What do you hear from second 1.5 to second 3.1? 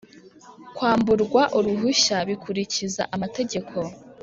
uruhushya bikurikiza